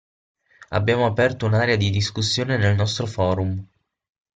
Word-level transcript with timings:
Abbiamo 0.69 1.05
aperto 1.05 1.45
un'area 1.45 1.75
di 1.75 1.91
discussione 1.91 2.57
nel 2.57 2.73
nostro 2.75 3.05
forum. 3.05 3.63